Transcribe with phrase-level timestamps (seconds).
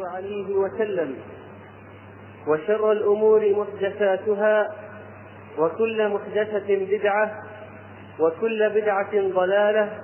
[0.00, 1.16] عليه وسلم.
[2.48, 4.74] وشر الأمور محدثاتها
[5.58, 7.42] وكل محدثة بدعة
[8.20, 10.00] وكل بدعة ضلالة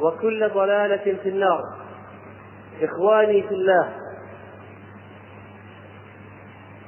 [0.00, 1.62] وكل ضلالة في النار.
[2.82, 3.92] إخواني في الله.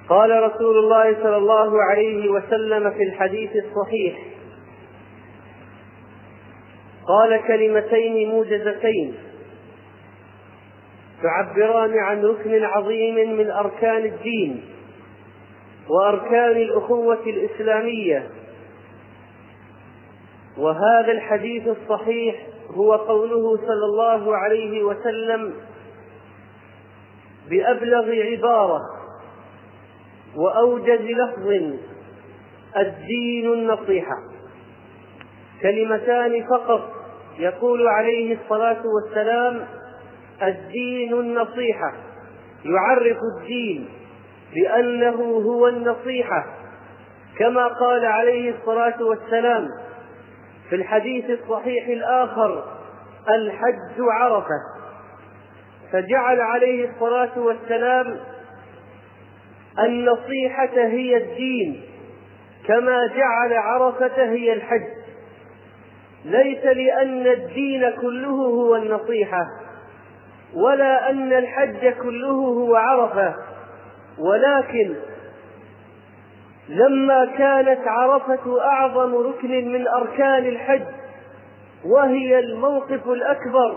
[0.09, 4.27] قال رسول الله صلى الله عليه وسلم في الحديث الصحيح
[7.09, 9.15] قال كلمتين موجزتين.
[11.23, 14.65] تعبران عن ركن عظيم من أركان الدين
[15.89, 18.29] وأركان الأخوة الإسلامية.
[20.59, 25.55] وهذا الحديث الصحيح هو قوله صلى الله عليه وسلم
[27.51, 28.81] بأبلغ عبارة
[30.37, 31.49] وأوجز لفظ
[32.77, 34.17] الدين النصيحة
[35.63, 36.93] كلمتان فقط
[37.39, 39.67] يقول عليه الصلاة والسلام
[40.43, 41.93] الدين النصيحة.
[42.65, 43.89] يعرف الدين
[44.55, 46.47] بأنه هو النصيحة.
[47.39, 49.69] كما قال عليه الصلاة والسلام
[50.71, 52.65] في الحديث الصحيح الآخر
[53.29, 54.61] الحج عرفة.
[55.93, 58.21] فجعل عليه الصلاة والسلام
[59.79, 61.83] النصيحة هي الدين
[62.67, 65.03] كما جعل عرفة هي الحج.
[66.25, 69.47] ليس لأن الدين كله هو النصيحة.
[70.55, 73.35] ولا أن الحج كله هو عرفة
[74.19, 74.95] ولكن
[76.69, 80.83] لما كانت عرفة أعظم ركن من أركان الحج
[81.85, 83.77] وهي الموقف الأكبر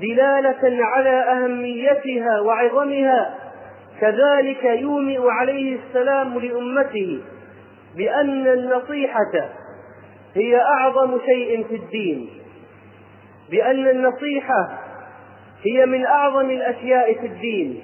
[0.00, 3.34] دلالة على أهميتها وعظمها
[4.00, 7.20] كذلك يومئ عليه السلام لأمته
[7.96, 9.48] بأن النصيحة
[10.34, 12.28] هي أعظم شيء في الدين
[13.50, 14.83] بأن النصيحة
[15.66, 17.82] هي من أعظم الأشياء في الدين.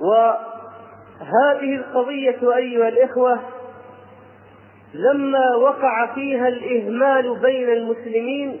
[0.00, 3.40] وهذه القضية أيها الإخوة
[4.94, 8.60] لما وقع فيها الإهمال بين المسلمين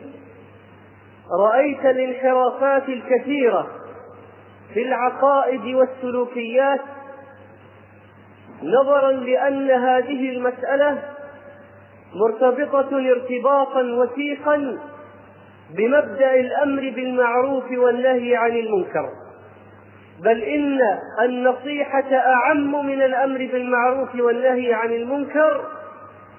[1.40, 3.66] رأيت الانحرافات الكثيرة
[4.74, 6.80] في العقائد والسلوكيات
[8.62, 11.02] نظرا لأن هذه المسألة
[12.14, 14.78] مرتبطة ارتباطا وثيقا
[15.74, 19.08] بمبدأ الأمر بالمعروف والنهي عن المنكر.
[20.24, 20.78] بل إن
[21.24, 25.64] النصيحة أعم من الأمر بالمعروف والنهي عن المنكر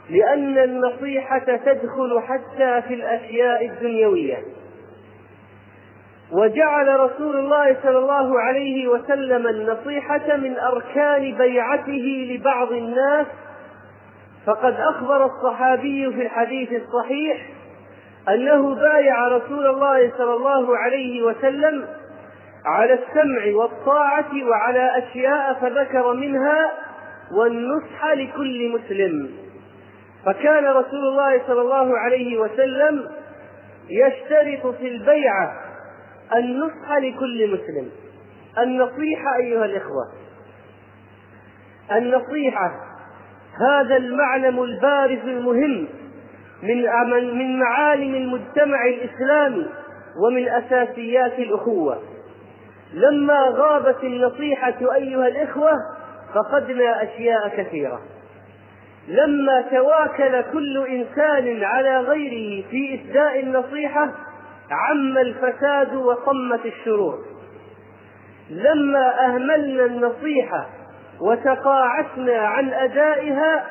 [0.10, 4.38] لأن النصيحة تدخل حتى في الأشياء الدنيوية.
[6.32, 13.28] وجعل رسول الله صلى الله عليه وسلم النصيحة من أركان بيعته لبعض الناس.
[14.46, 17.38] فقد أخبر الصحابي في الحديث الصحيح
[18.30, 21.88] أنه بايع رسول الله صلى الله عليه وسلم
[22.66, 26.72] على السمع والطاعة وعلى أشياء فذكر منها
[27.32, 29.30] والنصح لكل مسلم.
[30.26, 33.10] فكان رسول الله صلى الله عليه وسلم
[33.90, 35.54] يشترط في البيعة
[36.36, 37.90] النصح لكل مسلم.
[38.58, 40.04] النصيحة أيها الإخوة
[41.92, 42.72] النصيحة
[43.70, 45.88] هذا المعلم البارز المهم
[46.64, 46.84] من
[47.38, 49.68] من معالم المجتمع الإسلامي
[50.26, 52.02] ومن أساسيات الأخوة.
[52.94, 55.72] لما غابت النصيحة أيها الإخوة
[56.36, 58.02] فقدنا أشياء كثيرة.
[59.08, 64.10] لما تواكل كل إنسان على غيره في إسداء النصيحة
[64.72, 67.18] عم الفساد وصمت الشرور.
[68.50, 70.70] لما أهملنا النصيحة
[71.22, 73.66] وتقاعسنا عن أدائها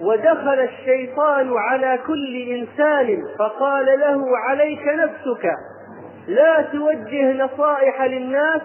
[0.00, 5.50] ودخل الشيطان على كل إنسان فقال له عليك نفسك
[6.28, 8.62] لا توجه نصائح للناس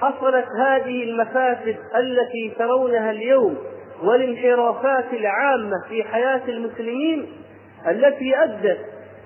[0.00, 3.56] حصلت هذه المفاسد التي ترونها اليوم
[4.02, 7.26] والانحرافات العامة في حياة المسلمين
[7.88, 8.78] التي أدت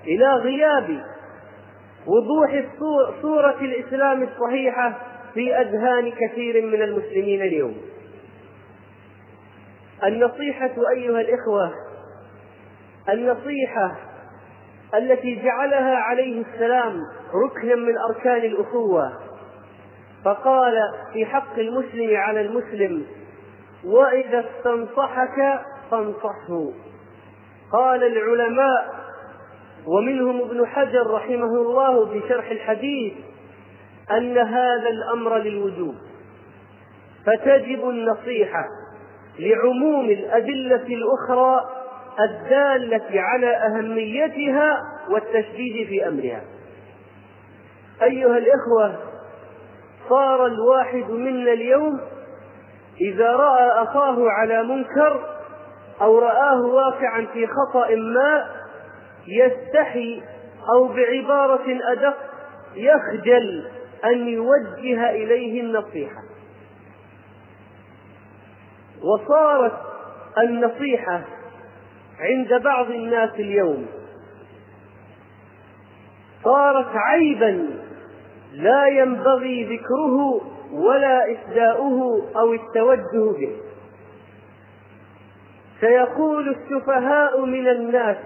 [0.07, 1.03] إلى غياب
[2.07, 2.63] وضوح
[3.21, 4.93] صورة الإسلام الصحيحة
[5.33, 7.75] في أذهان كثير من المسلمين اليوم.
[10.05, 11.73] النصيحة أيها الإخوة
[13.09, 13.95] النصيحة
[14.95, 16.99] التي جعلها عليه السلام
[17.45, 19.13] ركنا من أركان الأخوة.
[20.25, 20.73] فقال
[21.13, 23.05] في حق المسلم على المسلم
[23.85, 25.61] وإذا استنصحك
[25.91, 26.71] فانصحه.
[27.71, 28.93] قال العلماء
[29.87, 33.13] ومنهم ابن حجر رحمه الله في شرح الحديث
[34.11, 35.95] أن هذا الأمر للوجوب.
[37.25, 38.63] فتجب النصيحة.
[39.39, 41.61] لعموم الأدلة الأخرى
[42.19, 46.41] الدالة على أهميتها والتشديد في أمرها.
[48.03, 48.95] أيها الإخوة
[50.09, 51.99] صار الواحد منا اليوم
[53.01, 55.25] إذا رأى أخاه على منكر
[56.01, 58.49] أو رآه واقعا في خطأ ما
[59.27, 60.23] يستحي
[60.75, 62.17] أو بعبارة أدق
[62.75, 63.67] يخجل
[64.05, 66.23] أن يوجه إليه النصيحة.
[69.03, 69.79] وصارت
[70.37, 71.21] النصيحة
[72.19, 73.85] عند بعض الناس اليوم.
[76.43, 77.69] صارت عيبا
[78.53, 80.41] لا ينبغي ذكره
[80.71, 83.55] ولا إسداؤه أو التوجه به.
[85.81, 88.17] سيقول السفهاء من الناس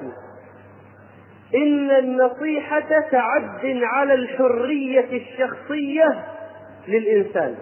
[1.56, 6.26] إن النصيحة تعد على الحرية الشخصية
[6.88, 7.56] للإنسان.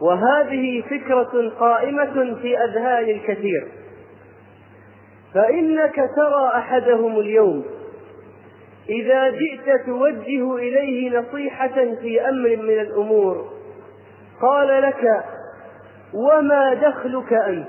[0.00, 3.68] وهذه فكرة قائمة في أذهان الكثير.
[5.34, 7.64] فإنك ترى أحدهم اليوم
[8.88, 13.48] إذا جئت توجه إليه نصيحة في أمر من الأمور
[14.42, 15.24] قال لك
[16.14, 17.68] وما دخلك أنت؟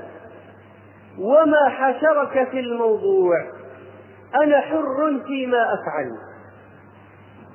[1.19, 3.45] وما حشرك في الموضوع؟
[4.43, 6.11] أنا حر فيما أفعل.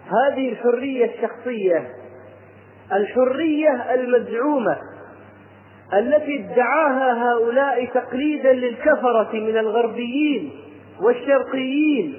[0.06, 1.88] هذه الحرية الشخصية
[2.92, 4.76] الحرية المزعومة
[5.94, 10.50] التي ادعاها هؤلاء تقليدا للكفرة من الغربيين
[11.02, 12.18] والشرقيين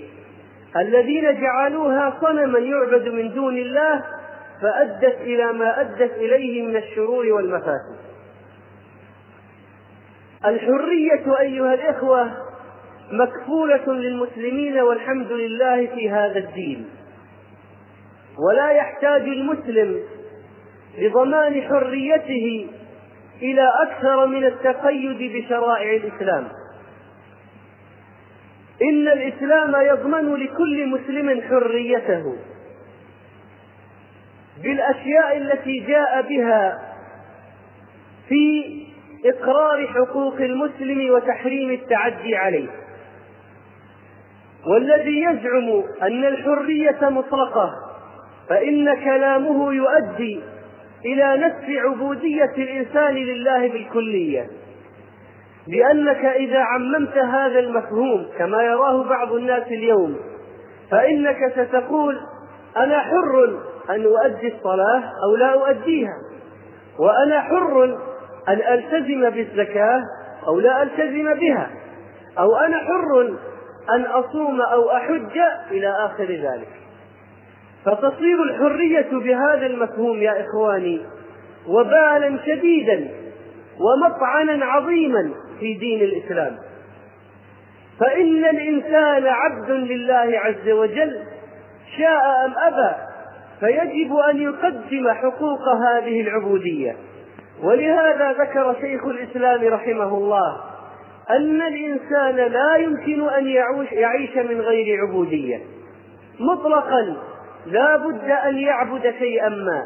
[0.77, 4.03] الذين جعلوها صنما يعبد من دون الله
[4.61, 8.01] فأدت إلى ما أدت إليه من الشرور والمفاسد.
[10.45, 12.31] الحرية أيها الإخوة
[13.11, 16.85] مكفولة للمسلمين والحمد لله في هذا الدين.
[18.47, 19.99] ولا يحتاج المسلم
[20.97, 22.67] لضمان حريته
[23.41, 26.47] إلى أكثر من التقيد بشرائع الإسلام.
[28.81, 32.35] إن الإسلام يضمن لكل مسلم حريته
[34.63, 36.81] بالأشياء التي جاء بها
[38.29, 38.63] في
[39.25, 42.69] إقرار حقوق المسلم وتحريم التعدي عليه.
[44.67, 47.71] والذي يزعم أن الحرية مطلقة
[48.49, 50.41] فإن كلامه يؤدي
[51.05, 54.47] إلى نفي عبودية الإنسان لله بالكلية.
[55.67, 60.15] لأنك إذا عممت هذا المفهوم كما يراه بعض الناس اليوم
[60.91, 62.17] فإنك ستقول
[62.77, 63.59] أنا حر
[63.89, 66.17] أن أؤدي الصلاة أو لا أؤديها
[66.99, 67.83] وأنا حر
[68.47, 70.01] أن ألتزم بالزكاة
[70.47, 71.69] أو لا ألتزم بها
[72.39, 73.35] أو أنا حر
[73.95, 75.37] أن أصوم أو أحج
[75.71, 76.80] إلى آخر ذلك.
[77.85, 81.01] فتصير الحرية بهذا المفهوم يا إخواني
[81.67, 83.07] وبالا شديدا
[83.79, 86.57] ومطعنا عظيما في دين الإسلام.
[87.99, 91.19] فإن الإنسان عبد لله عز وجل
[91.97, 92.95] شاء أم أبى
[93.59, 96.95] فيجب أن يقدم حقوق هذه العبودية.
[97.63, 100.57] ولهذا ذكر شيخ الإسلام رحمه الله
[101.29, 103.47] أن الإنسان لا يمكن أن
[103.91, 105.59] يعيش من غير عبودية.
[106.39, 107.17] مطلقا
[107.65, 109.83] لا بد أن يعبد شيئا ما.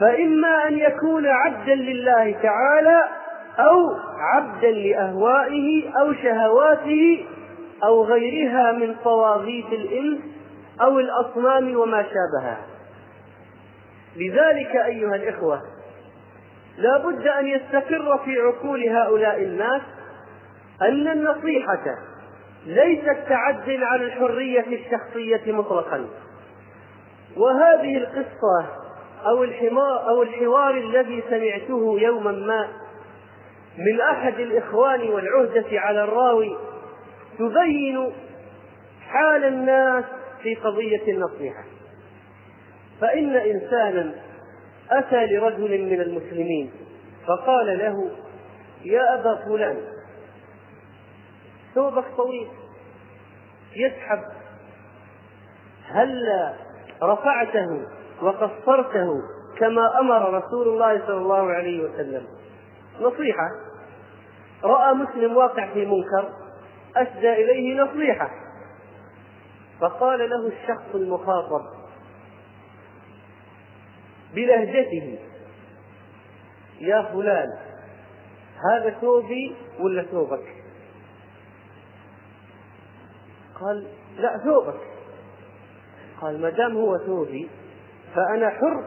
[0.00, 3.04] فإما أن يكون عبدا لله تعالى
[3.58, 3.80] أو
[4.18, 7.26] عبدا لأهوائه أو شهواته
[7.84, 10.20] أو غيرها من طواغيت الإنس
[10.80, 12.58] أو الأصنام وما شابهها.
[14.16, 15.62] لذلك أيها الإخوة
[16.78, 19.82] لا بد أن يستقر في عقول هؤلاء الناس
[20.82, 21.84] أن النصيحة
[22.66, 26.06] ليست تعد على الحرية الشخصية مطلقا.
[27.36, 28.66] وهذه القصة
[29.26, 32.68] أو الحوار أو الحوار الذي سمعته يوما ما
[33.78, 36.56] من أحد الإخوان والعهدة على الراوي
[37.38, 38.12] تبين
[39.08, 40.04] حال الناس
[40.42, 41.64] في قضية النصيحة.
[43.00, 44.14] فإن إنسانا
[44.90, 46.70] أتى لرجل من المسلمين
[47.26, 48.10] فقال له
[48.84, 49.76] يا أبا فلان
[51.74, 52.48] ثوبك طويل
[53.76, 54.22] يسحب
[55.84, 56.24] هل
[57.02, 57.86] رفعته
[58.22, 59.22] وقصرته
[59.58, 62.26] كما أمر رسول الله صلى الله عليه وسلم.
[63.00, 63.50] نصيحة.
[64.64, 66.30] رأى مسلم واقع في منكر
[66.96, 68.30] اسدى إليه نصيحة.
[69.80, 71.62] فقال له الشخص المخاطب
[74.34, 75.18] بلهجته
[76.80, 77.48] يا فلان
[78.72, 80.54] هذا ثوبي ولا ثوبك؟
[83.60, 83.86] قال
[84.18, 84.95] لا ثوبك.
[86.20, 87.48] قال ما دام هو ثوبي
[88.14, 88.84] فأنا حر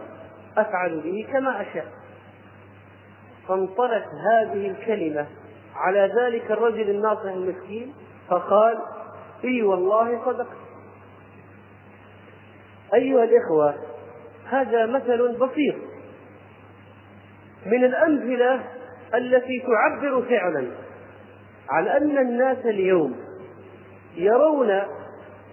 [0.58, 1.86] أفعل به كما أشاء.
[3.48, 5.28] فانطلت هذه الكلمة
[5.76, 7.94] على ذلك الرجل الناصح المسكين
[8.30, 8.78] فقال
[9.44, 10.58] إي والله صدقت.
[12.94, 13.76] أيها الإخوة
[14.50, 15.76] هذا مثل بسيط
[17.66, 18.64] من الأمثلة
[19.16, 20.68] التي تعبر فعلا
[21.70, 23.16] عن أن الناس اليوم
[24.16, 24.82] يرون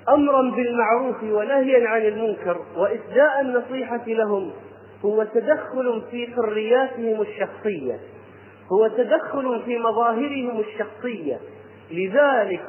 [0.09, 4.53] أمرا بالمعروف ونهيا عن المنكر وإسداء النصيحة لهم
[5.05, 8.01] هو تدخل في حرياتهم الشخصية
[8.73, 11.41] هو تدخل في مظاهرهم الشخصية.
[11.91, 12.63] لذلك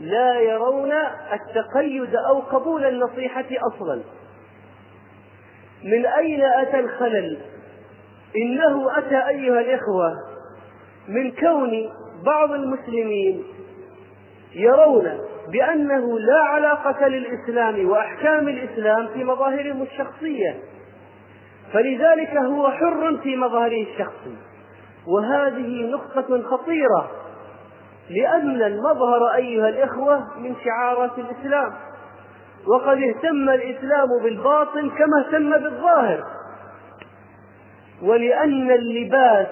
[0.00, 0.92] لا يرون
[1.32, 4.02] التقيد أو قبول النصيحة أصلا.
[5.84, 7.38] من أين أتى الخلل؟
[8.36, 10.12] إنه أتى أيها الإخوة
[11.08, 11.90] من كون
[12.24, 13.44] بعض المسلمين
[14.54, 15.18] يرون
[15.52, 20.54] بأنه لا علاقة للإسلام وأحكام الإسلام في مظاهرهم الشخصية.
[21.72, 24.36] فلذلك هو حر في مظهره الشخصي.
[25.06, 27.10] وهذه نقطة خطيرة
[28.10, 31.72] لأن المظهر أيها الإخوة من شعارات الإسلام.
[32.66, 36.24] وقد اهتم الإسلام بالباطن كما اهتم بالظاهر.
[38.02, 39.46] ولأن اللباس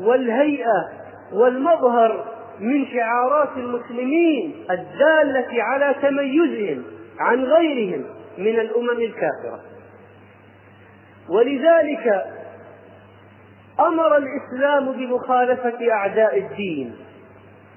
[0.00, 0.88] والهيئة
[1.32, 6.82] والمظهر من شعارات المسلمين الدالة على تميزهم
[7.18, 8.04] عن غيرهم
[8.38, 9.60] من الأمم الكافرة.
[11.28, 12.24] ولذلك
[13.80, 16.96] أمر الإسلام بمخالفة أعداء الدين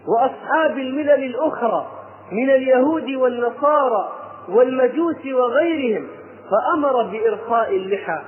[0.07, 1.91] وأصحاب الملل الأخرى
[2.31, 4.11] من اليهود والنصارى
[4.49, 6.07] والمجوس وغيرهم
[6.51, 8.21] فأمر بإرخاء اللحى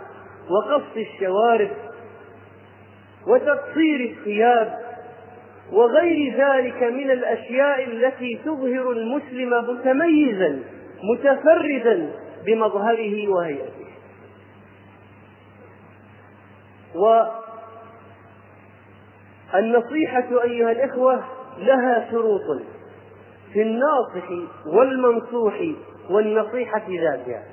[0.49, 1.69] وقص الشوارب
[3.27, 4.86] وتقصير الثياب
[5.71, 10.59] وغير ذلك من الأشياء التي تظهر المسلم متميزا
[11.13, 12.09] متفردا
[12.45, 13.87] بمظهره وهيئته.
[19.53, 21.23] والنصيحة أيها الإخوة
[21.57, 22.61] لها شروط
[23.53, 24.29] في الناصح
[24.65, 25.61] والمنصوح
[26.09, 27.43] والنصيحة ذاتها.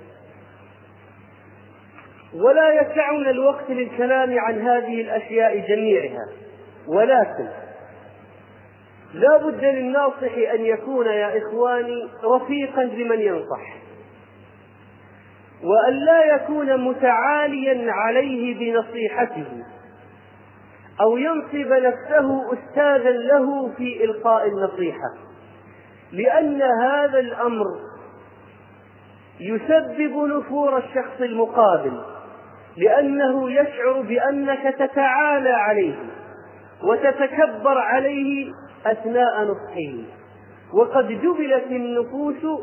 [2.35, 6.26] ولا يسعنا الوقت للكلام عن هذه الأشياء جميعها
[6.88, 7.63] ولكن
[9.14, 13.75] لا بد للناصح أن يكون يا إخواني رفيقا لمن ينصح
[15.64, 19.47] وأن لا يكون متعاليا عليه بنصيحته
[21.00, 25.14] أو ينصب نفسه استاذا له في إلقاء النصيحة
[26.12, 27.64] لأن هذا الأمر
[29.40, 32.00] يسبب نفور الشخص المقابل
[32.76, 35.94] لأنه يشعر بأنك تتعالى عليه
[36.83, 38.52] وتتكبر عليه
[38.87, 40.14] أثناء نصحه
[40.73, 42.61] وقد جبلت النفوس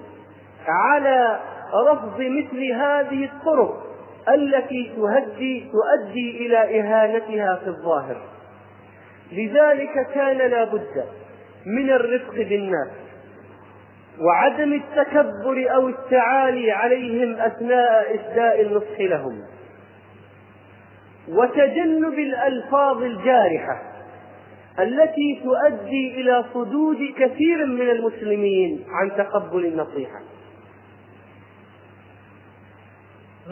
[0.68, 1.40] على
[1.88, 3.84] رفض مثل هذه الطرق
[4.30, 8.22] التي تهدي تؤدي إلى إهانتها في الظاهر.
[9.32, 11.06] لذلك كان لا بد
[11.66, 12.92] من الرفق بالناس
[14.20, 19.42] وعدم التكبر أو التعالي عليهم أثناء إسداء النصح لهم.
[21.30, 23.91] وتجنب الألفاظ الجارحة
[24.80, 30.20] التي تؤدي إلى صدود كثير من المسلمين عن تقبل النصيحة.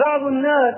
[0.06, 0.76] بعض الناس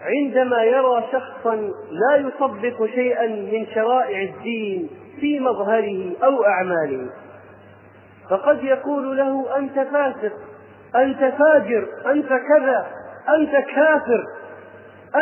[0.00, 1.54] عندما يرى شخصا
[1.90, 4.90] لا يطبق شيئا من شرائع الدين
[5.20, 7.10] في مظهره أو أعماله
[8.30, 10.32] فقد يقول له أنت فاسق
[10.96, 12.86] أنت فاجر أنت كذا
[13.28, 14.24] أنت كافر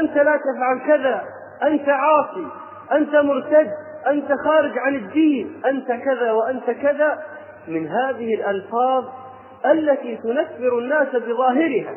[0.02, 1.22] أنت لا تفعل كذا
[1.62, 2.46] أنت عاصي.
[2.92, 3.70] أنت مرتد
[4.06, 7.18] أنت خارج عن الدين أنت كذا وأنت كذا.
[7.68, 9.04] من هذه الألفاظ
[9.66, 11.94] التي تنفر الناس بظاهرها.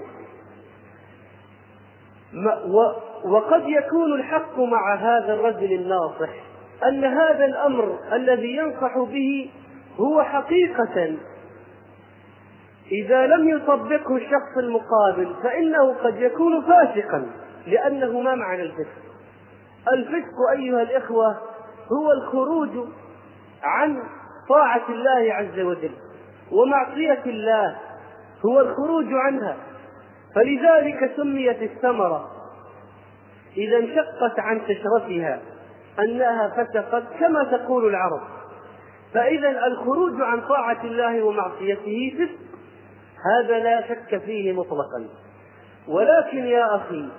[3.26, 6.30] وقد يكون الحق مع هذا الرجل الناصح
[6.88, 9.52] أن هذا الأمر الذي ينصح به
[10.00, 11.16] هو حقيقة.
[12.92, 17.26] إذا لم يطبقه الشخص المقابل فإنه قد يكون فاسقا
[17.68, 19.11] لأنه ما معنى الفسق.
[19.94, 21.38] الفسق أيها الإخوة
[21.92, 22.88] هو الخروج
[23.64, 24.04] عن
[24.50, 25.92] طاعة الله عز وجل
[26.52, 27.78] ومعصية الله
[28.46, 29.58] هو الخروج عنها.
[30.36, 32.32] فلذلك سميت الثمرة
[33.58, 35.42] إذا انشقت عن شجرتها
[36.00, 38.22] أنها فسقت كما تقول العرب.
[39.14, 42.52] فإذا الخروج عن طاعة الله ومعصيته فسق
[43.26, 45.08] هذا لا شك فيه مطلقا.
[45.88, 47.10] ولكن يا أخي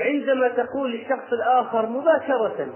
[0.00, 2.66] عندما تقول للشخص الآخر مباشرة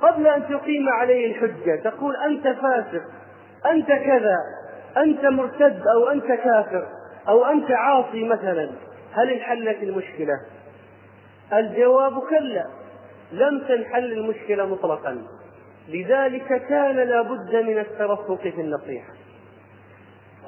[0.00, 3.02] قبل أن تقيم عليه الحجة تقول أنت فاسق
[3.66, 4.36] أنت كذا
[4.96, 6.86] أنت مرتد أو أنت كافر
[7.28, 8.70] أو أنت عاصي مثلا
[9.12, 10.40] هل انحلت المشكلة؟
[11.52, 12.66] الجواب كلا
[13.32, 15.22] لم تنحل المشكلة مطلقا
[15.88, 19.12] لذلك كان لا بد من الترفق في النصيحة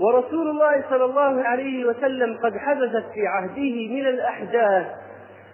[0.01, 4.87] ورسول الله صلى الله عليه وسلم قد حدثت في عهده من الأحداث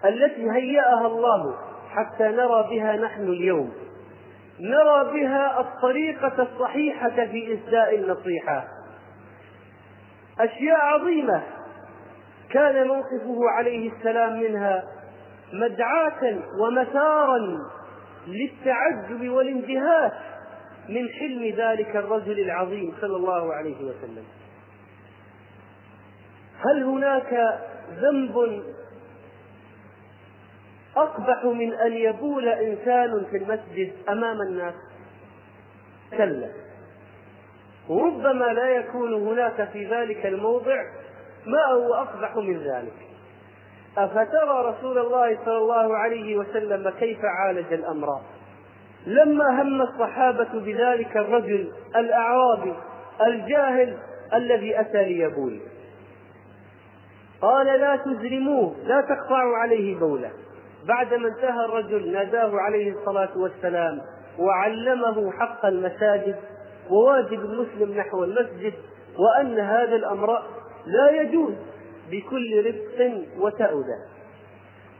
[0.07, 1.55] التي هيأها الله
[1.89, 3.73] حتى نرى بها نحن اليوم.
[4.59, 8.67] نرى بها الطريقة الصحيحة في إسداء النصيحة.
[10.39, 11.43] أشياء عظيمة
[12.49, 14.83] كان موقفه عليه السلام منها
[15.53, 17.59] مدعاة ومثارا
[18.27, 20.11] للتعجب والاندهاش
[20.89, 24.23] من حلم ذلك الرجل العظيم صلى الله عليه وسلم.
[26.65, 27.59] هل هناك
[27.99, 28.63] ذنب
[30.97, 34.73] أقبح من أن يبول إنسان في المسجد أمام الناس.
[36.17, 36.49] كلا.
[37.89, 40.83] وربما لا يكون هناك في ذلك الموضع
[41.45, 42.93] ما هو أقبح من ذلك؟
[43.97, 48.21] أفترى رسول الله صلى الله عليه وسلم كيف عالج الأمر؟
[49.05, 52.73] لما هم الصحابة بذلك الرجل الأعرابي
[53.21, 53.97] الجاهل
[54.33, 55.59] الذي أتى ليبول.
[57.41, 60.31] قال لا تزرموه لا تقطعوا عليه بوله.
[60.87, 64.01] بعدما انتهى الرجل ناداه عليه الصلاة والسلام
[64.39, 66.35] وعلمه حق المساجد
[66.89, 68.73] وواجب المسلم نحو المسجد
[69.19, 70.41] وأن هذا الأمر
[70.85, 71.53] لا يجوز
[72.11, 73.97] بكل رفق وتأودة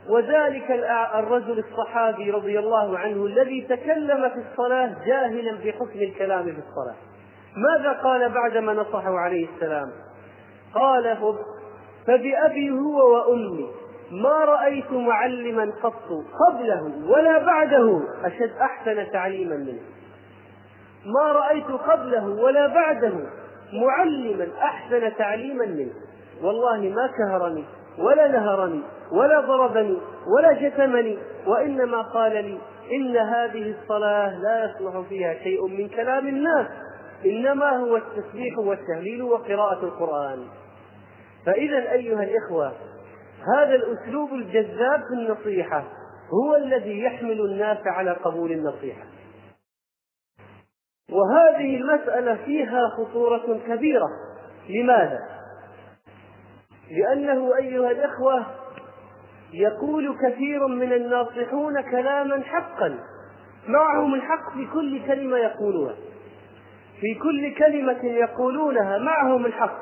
[0.10, 0.72] وذلك
[1.16, 6.96] الرجل الصحابي رضي الله عنه الذي تكلم في الصلاة جاهلا بحكم الكلام في الصلاة.
[7.56, 9.92] ماذا قال بعدما نصحه عليه السلام؟
[10.74, 11.18] قال
[12.08, 13.68] فبأبي هو وأمي
[14.24, 16.10] ما رأيت معلما قط
[16.48, 18.02] قبله ولا بعده.
[18.24, 19.82] أشد أحسن تعليما منه.
[21.06, 23.14] ما رأيت قبله ولا بعده
[23.74, 25.94] معلما أحسن تعليما منه.
[26.42, 27.64] والله ما كهرني
[27.98, 28.82] ولا نهرني
[29.12, 29.98] ولا ضربني
[30.38, 31.18] ولا شتمني
[31.48, 32.58] وإنما قال لي
[32.92, 36.68] إن هذه الصلاة لا يصلح فيها شيء من كلام الناس.
[37.26, 40.40] إنما هو التسبيح والتهليل وقراءة القرآن.
[41.46, 42.74] فإذا أيها الإخوة
[43.58, 45.84] هذا الأسلوب الجذاب في النصيحة
[46.34, 49.04] هو الذي يحمل الناس على قبول النصيحة.
[51.12, 54.08] وهذه المسألة فيها خطورة كبيرة.
[54.70, 55.20] لماذا؟
[56.92, 58.46] لأنه أيها الإخوة
[59.54, 63.00] يقول كثير من الناصحون كلاما حقا
[63.68, 65.96] معهم الحق في كل كلمة يقولونها.
[67.02, 69.78] في كل كلمة يقولونها معهم الحق.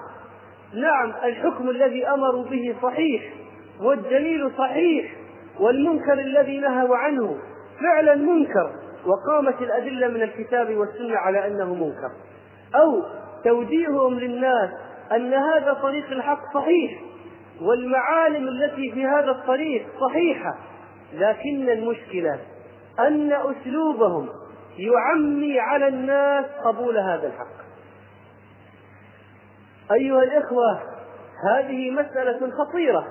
[0.74, 3.43] نعم الحكم الذي أمروا به صحيح.
[3.82, 5.16] والدليل صحيح
[5.60, 7.38] والمنكر الذي نهوا عنه
[7.82, 8.72] فعلا منكر
[9.06, 12.12] وقامت الأدلة من الكتاب والسنة على أنه منكر.
[12.76, 13.04] أو
[13.44, 14.70] توجيههم للناس
[15.12, 17.02] أن هذا طريق الحق صحيح
[17.62, 20.58] والمعالم التي في هذا الطريق صحيحة.
[21.14, 22.40] لكن المشكلة
[23.00, 24.30] أن أسلوبهم
[24.78, 27.64] يعمي على الناس قبول هذا الحق.
[29.92, 30.82] أيها الإخوة
[31.54, 33.06] هذه مسألة خطيرة.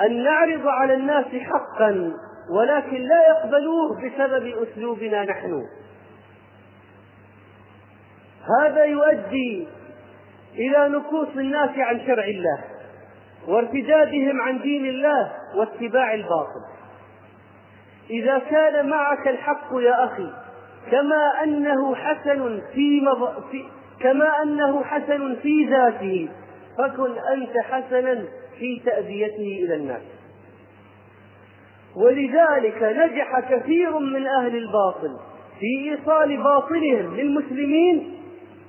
[0.00, 2.12] أن نعرض على الناس حقا
[2.50, 5.62] ولكن لا يقبلوه بسبب أسلوبنا نحن.
[8.60, 9.68] هذا يؤدي
[10.54, 12.64] إلى نكوص الناس عن شرع الله
[13.48, 16.64] وارتدادهم عن دين الله واتباع الباطل.
[18.10, 20.30] إذا كان معك الحق يا أخي
[20.90, 23.42] كما أنه حسن في, مض...
[23.50, 23.64] في
[24.00, 26.28] كما أنه حسن في ذاته
[26.78, 28.24] فكن أنت حسنا
[28.58, 30.02] في تأديته إلى الناس.
[31.96, 35.16] ولذلك نجح كثير من أهل الباطل
[35.60, 38.20] في إيصال باطلهم للمسلمين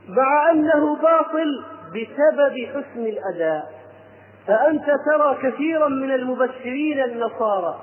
[0.10, 3.64] مع أنه باطل بسبب حسن الأداء.
[4.48, 7.80] فأنت ترى كثيرا من المبشرين النصارى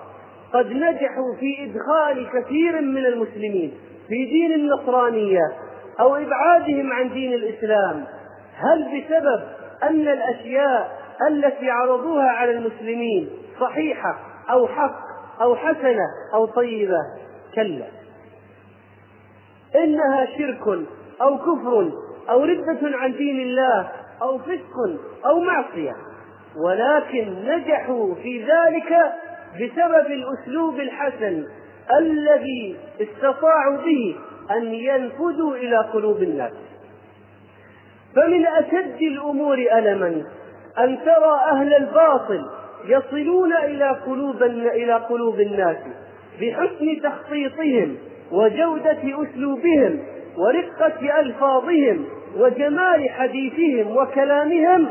[0.52, 3.72] قد نجحوا في إدخال كثير من المسلمين
[4.08, 5.52] في دين النصرانية
[6.00, 8.04] أو إبعادهم عن دين الإسلام.
[8.56, 9.42] هل بسبب
[9.82, 14.18] أن الأشياء التي عرضوها على المسلمين صحيحة
[14.50, 14.98] أو حق
[15.40, 16.98] أو حسنة أو طيبة.
[17.54, 17.86] كلا.
[19.74, 20.86] إنها شرك
[21.20, 21.92] أو كفر
[22.30, 23.90] أو ردة عن دين الله
[24.22, 24.76] أو فسق
[25.26, 25.92] أو معصية.
[26.56, 29.12] ولكن نجحوا في ذلك
[29.54, 31.44] بسبب الأسلوب الحسن
[31.98, 34.16] الذي استطاعوا به
[34.50, 36.52] أن ينفذوا إلى قلوب الناس.
[38.16, 40.22] فمن أشد الأمور ألما
[40.78, 42.46] أن ترى أهل الباطل
[42.84, 45.76] يصلون إلى قلوب إلى قلوب الناس
[46.40, 47.96] بحسن تخطيطهم
[48.32, 50.02] وجودة أسلوبهم
[50.36, 52.04] ورقة ألفاظهم
[52.36, 54.90] وجمال حديثهم وكلامهم.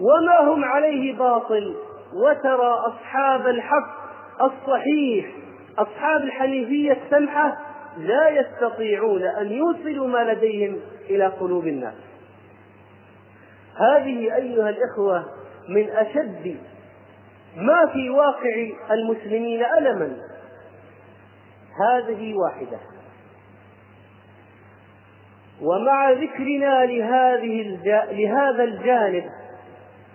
[0.00, 1.74] وما هم عليه باطل
[2.24, 4.02] وترى أصحاب الحق
[4.40, 5.26] الصحيح
[5.78, 7.56] أصحاب الحنيفية السمحة
[7.98, 10.76] لا يستطيعون أن يوصلوا ما لديهم
[11.10, 12.11] إلى قلوب الناس.
[13.76, 15.24] هذه أيها الإخوة
[15.68, 16.56] من أشد
[17.56, 20.16] ما في واقع المسلمين ألما.
[21.88, 22.78] هذه واحدة.
[25.62, 27.78] ومع ذكرنا لهذه
[28.10, 29.24] لهذا الجانب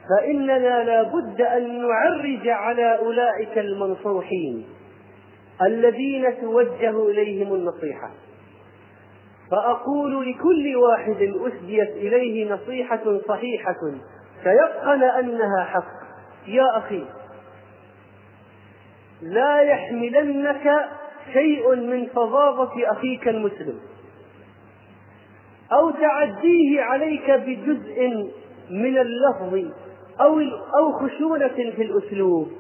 [0.10, 4.66] فإننا لا بد أن نعرج على أولئك المنصوحين
[5.62, 8.12] الذين توجه إليهم النصيحة.
[9.52, 13.80] فأقول لكل واحد أسديت إليه نصيحة صحيحة
[14.44, 15.98] تيقن أنها حق.
[16.48, 17.06] يا أخي
[19.22, 20.90] لا يحملنك
[21.34, 23.80] شيء من فظاظة أخيك المسلم
[25.72, 28.32] أو تعديه عليك بجزء
[28.70, 29.72] من اللفظ
[30.22, 30.40] أو
[30.80, 32.52] أو خشونة في الأسلوب.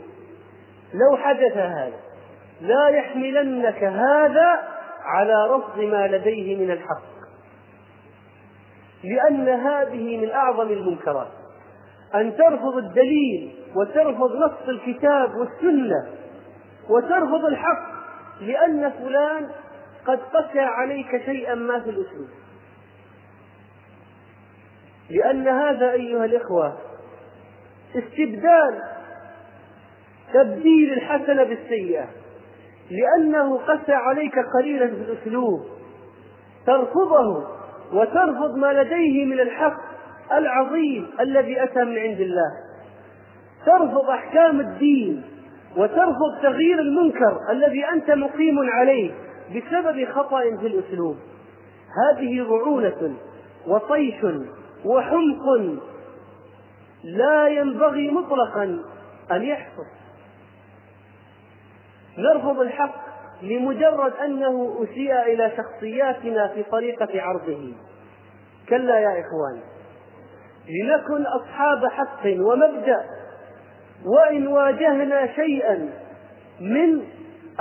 [0.93, 1.99] لو حدث هذا
[2.61, 4.76] لا يحملنك هذا
[5.07, 7.17] على رفض ما لديه من الحق.
[9.03, 11.31] لأن هذه من أعظم المنكرات.
[12.15, 16.07] أن ترفض الدليل وترفض نص الكتاب والسنة
[16.89, 17.87] وترفض الحق
[18.41, 19.49] لأن فلان
[20.05, 22.29] قد قسى عليك شيئا ما في الأسلوب.
[25.09, 26.77] لأن هذا أيها الإخوة
[27.95, 28.81] استبدال
[30.33, 32.07] تبديل الحسنة بالسيئة.
[32.91, 35.61] لأنه قسى عليك قليلا في الأسلوب.
[36.65, 37.47] ترفضه
[37.93, 39.77] وترفض ما لديه من الحق
[40.31, 42.51] العظيم الذي أتى من عند الله.
[43.65, 45.23] ترفض أحكام الدين
[45.77, 49.11] وترفض تغيير المنكر الذي أنت مقيم عليه
[49.49, 51.15] بسبب خطأ في الأسلوب.
[52.07, 53.13] هذه رعونة
[53.67, 54.25] وطيش
[54.85, 55.45] وحمق
[57.03, 58.79] لا ينبغي مطلقا
[59.31, 59.85] أن يحصل.
[62.17, 62.95] نرفض الحق
[63.41, 67.73] لمجرد أنه أسيء إلى شخصياتنا في طريقة عرضه.
[68.69, 69.61] كلا يا إخواني
[70.69, 73.05] لنكن أصحاب حق ومبدأ
[74.05, 75.89] وإن واجهنا شيئا
[76.59, 77.03] من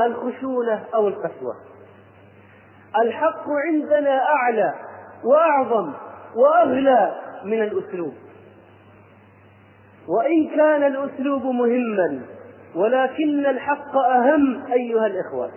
[0.00, 1.54] الخشونة أو القسوة.
[3.02, 4.74] الحق عندنا أعلى
[5.24, 5.92] وأعظم
[6.36, 7.14] وأغلى
[7.44, 8.14] من الأسلوب.
[10.08, 12.20] وإن كان الأسلوب مهما
[12.76, 15.50] ولكن الحق أهم أيها الإخوة.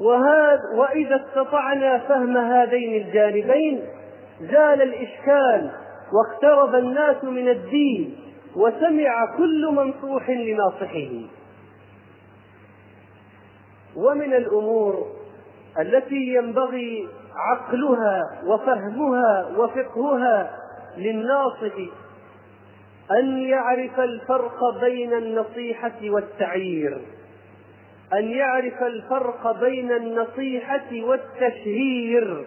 [0.00, 3.82] وهذا وإذا استطعنا فهم هذين الجانبين
[4.40, 5.70] زال الإشكال
[6.12, 8.16] واقترب الناس من الدين
[8.56, 11.10] وسمع كل منصوح لناصحه.
[13.96, 15.06] ومن الأمور
[15.78, 20.50] التي ينبغي عقلها وفهمها وفقهها
[20.96, 21.74] للناصح
[23.10, 26.98] أن يعرف الفرق بين النصيحة والتعيير.
[28.12, 32.46] أن يعرف الفرق بين النصيحة والتشهير.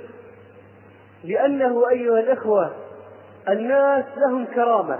[1.24, 2.76] لأنه أيها الإخوة
[3.50, 5.00] الناس لهم كرامة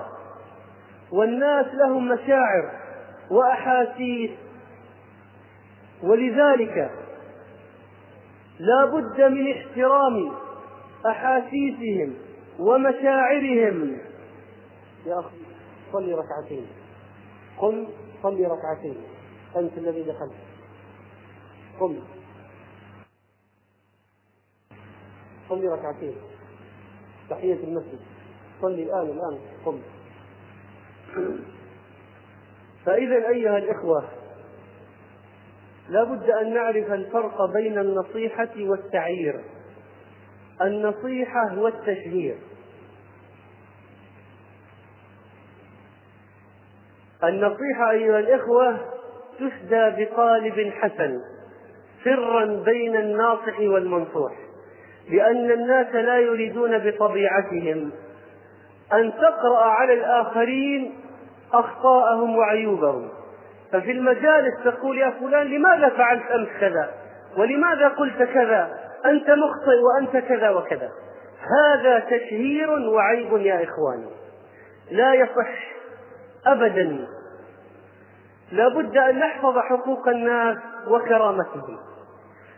[1.12, 2.72] والناس لهم مشاعر
[3.32, 4.32] وأحاسيس.
[6.04, 6.92] ولذلك
[8.60, 10.32] لا بد من احترام
[11.06, 12.14] أحاسيسهم
[12.60, 13.98] ومشاعرهم.
[15.06, 15.51] يا أخي.
[15.92, 16.68] صلي ركعتين.
[17.58, 17.88] قم
[18.24, 18.98] صلي ركعتين.
[19.58, 20.36] أنت الذي دخلت.
[21.80, 22.00] قم.
[25.50, 26.16] صلي ركعتين.
[27.30, 28.00] تحية المسجد.
[28.62, 29.40] صلي الآن الآن.
[29.66, 29.80] قم.
[32.86, 34.10] فإذا أيها الإخوة
[35.90, 39.44] لا بد أن نعرف الفرق بين النصيحة والتعيير.
[40.62, 42.38] النصيحة والتشهير.
[47.24, 48.78] النصيحة أيها الإخوة
[49.40, 51.20] تسدى بقالب حسن
[52.04, 54.32] سرا بين الناصح والمنصوح
[55.10, 57.92] لأن الناس لا يريدون بطبيعتهم.
[58.94, 60.94] أن تقرأ على الآخرين
[61.54, 63.10] أخطاءهم وعيوبهم.
[63.72, 66.92] ففي المجالس تقول يا فلان لماذا فعلت أمس كذا؟
[67.38, 70.90] ولماذا قلت كذا؟ أنت مخطئ وأنت كذا وكذا.
[71.64, 74.10] هذا تشهير وعيب يا إخواني.
[74.92, 75.71] لا يصح
[76.48, 77.08] أبدا.
[78.52, 81.78] لا بد أن نحفظ حقوق الناس وكرامتهم.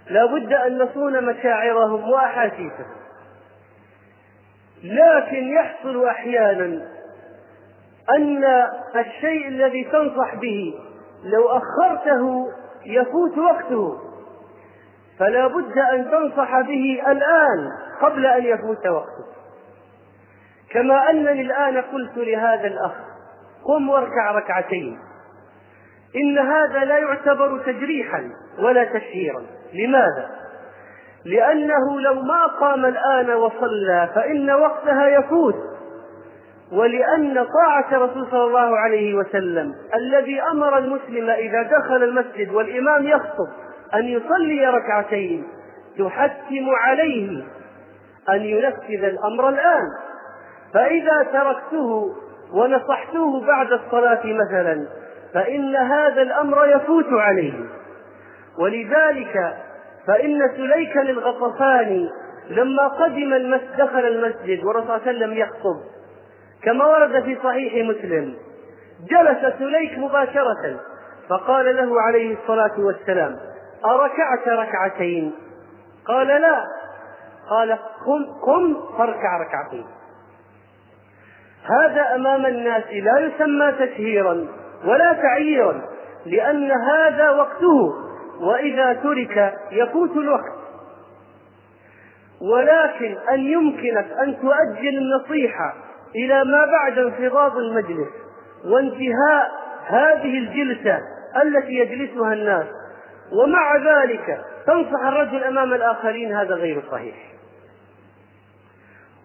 [0.10, 2.96] لا بد أن نصون مشاعرهم وأحاسيسهم.
[4.84, 6.88] لكن يحصل أحيانا
[8.18, 8.44] أن
[8.96, 10.74] الشيء الذي تنصح به
[11.24, 12.52] لو أخرته
[12.86, 14.00] يفوت وقته.
[15.20, 17.70] فلا بد أن تنصح به الآن
[18.02, 19.26] قبل أن يفوت وقته.
[20.70, 23.13] كما أنني الآن قلت لهذا الأخ
[23.66, 25.00] قم واركع ركعتين.
[26.16, 29.42] إن هذا لا يعتبر تجريحا ولا تشهيرا.
[29.74, 30.30] لماذا؟
[31.26, 35.56] لأنه لو ما قام الآن وصلى فإن وقتها يفوت.
[36.72, 43.48] ولأن طاعة رسول صلى الله عليه وسلم الذي أمر المسلم إذا دخل المسجد والإمام يخطب
[43.94, 45.48] أن يصلي ركعتين
[46.00, 47.44] تحتم عليه
[48.30, 49.88] أن ينفذ الأمر الآن.
[50.74, 52.16] فإذا تركته
[52.54, 54.88] ونصحته بعد الصلاة مثلا
[55.34, 57.54] فإن هذا الأمر يفوت عليه.
[58.60, 59.56] ولذلك
[60.08, 62.10] فإن سليكا الغطفاني
[62.50, 65.80] لما قدم المسجد دخل المسجد والرسول صلى الله عليه وسلم يخطب
[66.64, 68.36] كما ورد في صحيح مسلم
[69.10, 70.80] جلس سليك مباشرة
[71.30, 73.36] فقال له عليه الصلاة والسلام
[73.86, 75.34] أركعت ركعتين؟
[76.08, 76.64] قال لا.
[77.50, 77.72] قال
[78.06, 79.86] قم قم فاركع ركعتين.
[81.64, 84.48] هذا أمام الناس لا يسمى تشهيرا
[84.86, 85.82] ولا تعييرا
[86.26, 87.94] لأن هذا وقته
[88.42, 90.64] وإذا ترك يفوت الوقت.
[92.42, 95.74] ولكن أن يمكنك أن تؤجل النصيحة
[96.16, 98.10] إلى ما بعد انفضاض المجلس
[98.66, 99.52] وانتهاء
[99.88, 101.00] هذه الجلسة
[101.44, 102.66] التي يجلسها الناس
[103.32, 107.33] ومع ذلك تنصح الرجل أمام الآخرين هذا غير صحيح.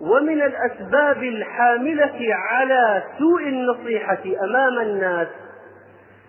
[0.00, 5.28] ومن الأسباب الحاملة على سوء النصيحة أمام الناس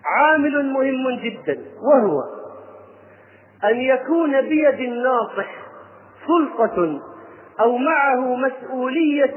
[0.04, 2.20] عامل مهم جدا وهو
[3.64, 5.50] أن يكون بيد الناصح
[6.26, 7.00] سلطة
[7.60, 9.36] أو معه مسؤولية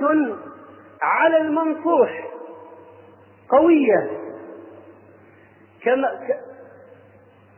[1.02, 2.30] على المنصوح
[3.50, 4.10] قوية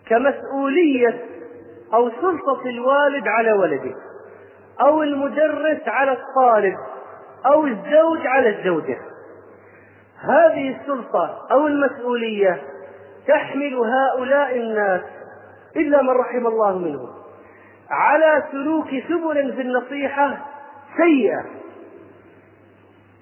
[0.09, 1.25] كمسؤولية
[1.93, 3.95] أو سلطة الوالد على ولده.
[4.81, 6.75] أو المدرس على الطالب
[7.45, 8.97] أو الزوج على الزوجة
[10.19, 12.61] هذه السلطة أو المسؤولية
[13.27, 15.01] تحمل هؤلاء الناس
[15.75, 17.09] إلا من رحم الله منهم.
[17.89, 20.37] على سلوك سبل في النصيحة
[20.97, 21.45] سيئة.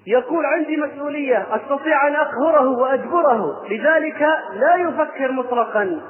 [0.06, 3.66] يقول عندي مسؤولية أستطيع أن أقهره وأجبره.
[3.70, 6.00] لذلك لا يفكر مطلقا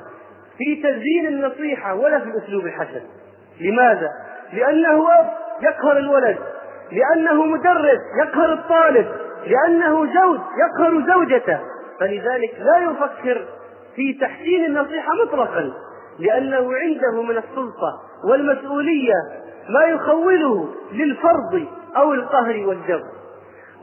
[0.59, 3.03] في تزيين النصيحة ولا في الأسلوب الحسن.
[3.61, 4.09] لماذا؟
[4.55, 5.31] لأنه أب
[5.63, 6.39] يقهر الولد
[6.93, 9.07] لأنه مدرس يقهر الطالب
[9.47, 11.61] لأنه زوج يقهر زوجته.
[12.01, 13.45] فلذلك لا يفكر
[13.97, 15.73] في تحسين النصيحة مطلقا
[16.19, 19.15] لأنه عنده من السلطة والمسؤولية
[19.69, 23.11] ما يخوله للفرض أو القهر والجبر.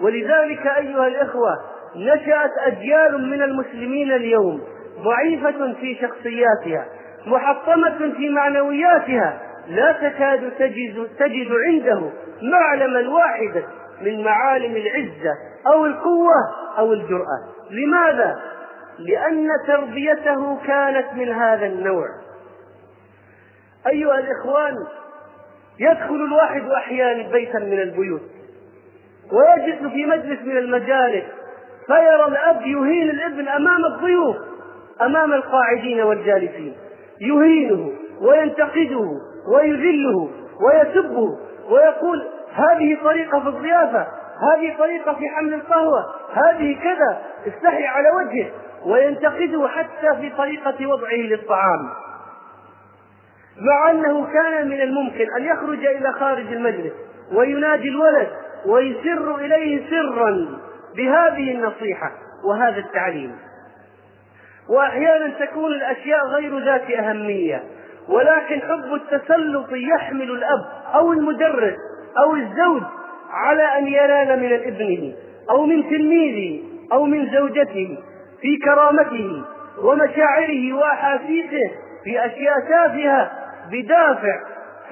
[0.01, 1.51] ولذلك أيها الإخوة
[1.95, 4.61] نشأت أجيال من المسلمين اليوم
[5.03, 6.85] ضعيفة في شخصياتها
[7.27, 13.63] محطمة في معنوياتها لا تكاد تجد تجد عنده معلما واحدا
[14.01, 15.33] من معالم العزة
[15.73, 16.35] أو القوة
[16.77, 17.39] أو الجرأة.
[17.71, 18.39] لماذا؟
[18.99, 22.05] لأن تربيته كانت من هذا النوع.
[23.87, 24.75] أيها الإخوان
[25.79, 28.21] يدخل الواحد أحيانا بيتا من البيوت
[29.31, 31.25] ويجلس في مجلس من المجالس
[31.87, 34.35] فيرى الأب يهين الابن أمام الضيوف
[35.01, 36.75] أمام القاعدين والجالسين.
[37.21, 40.29] يهينه وينتقده ويذله
[40.61, 41.37] ويسبه
[41.69, 44.07] ويقول هذه طريقة في الضيافة
[44.41, 48.51] هذه طريقة في حمل القهوة هذه كذا استحي على وجهه
[48.85, 51.89] وينتقده حتى في طريقة وضعه للطعام.
[53.57, 56.93] مع أنه كان من الممكن أن يخرج إلى خارج المجلس
[57.33, 58.27] وينادي الولد
[58.65, 60.47] ويسر إليه سرا
[60.95, 62.11] بهذه النصيحة
[62.49, 63.35] وهذا التعليم.
[64.69, 67.63] وأحيانا تكون الأشياء غير ذات أهمية.
[68.11, 71.75] ولكن حب التسلط يحمل الأب أو المدرس
[72.23, 72.83] أو الزوج
[73.29, 75.13] على أن ينال من ابنه
[75.49, 77.97] أو من تلميذه أو من زوجته
[78.41, 79.43] في كرامته
[79.83, 81.71] ومشاعره وأحاسيسه
[82.03, 83.31] في أشياء تافهة
[83.71, 84.39] بدافع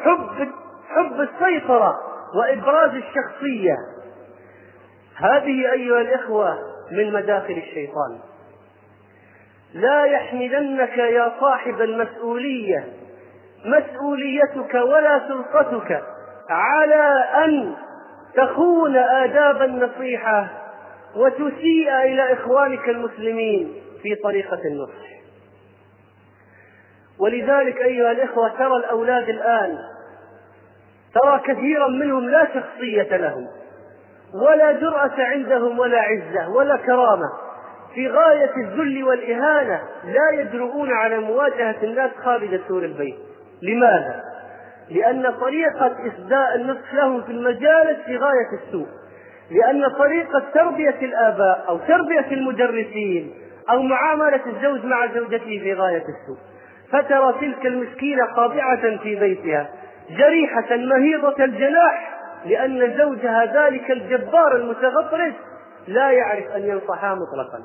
[0.03, 0.47] حب
[0.89, 1.97] حب السيطرة
[2.35, 3.75] وإبراز الشخصية.
[5.15, 6.57] هذه أيها الإخوة
[6.91, 8.19] من مداخل الشيطان.
[9.73, 12.85] لا يحملنك يا صاحب المسؤولية
[13.65, 16.03] مسؤوليتك ولا سلطتك
[16.49, 17.75] على أن
[18.35, 20.47] تخون آداب النصيحة
[21.15, 25.09] وتسيء إلى إخوانك المسلمين في طريقة النصح.
[27.19, 29.77] ولذلك أيها الإخوة ترى الأولاد الآن
[31.21, 33.47] ترى كثيرا منهم لا شخصية لهم
[34.45, 37.29] ولا جرأة عندهم ولا عزة ولا كرامة.
[37.93, 43.28] في غاية الذل والإهانة لا يجرؤون على مواجهة الناس خارج سور البيت.
[43.61, 44.23] لماذا؟
[44.89, 48.87] لأن طريقة إسداء النصح لهم في المجالس في غاية السوء.
[49.51, 53.33] لأن طريقة تربية الآباء أو تربية المدرسين
[53.69, 56.37] أو معاملة الزوج مع زوجته في غاية السوء.
[56.91, 59.69] فترى تلك المسكينة خاضعة في بيتها
[60.09, 65.33] جريحة مهيضة الجناح لأن زوجها ذلك الجبار المتغطرس
[65.87, 67.63] لا يعرف أن ينصحها مطلقا.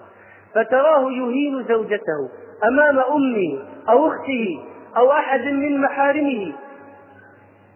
[0.54, 2.30] فتراه يهين زوجته
[2.64, 4.64] أمام أمه أو أخته
[4.96, 6.52] أو أحد من محارمه.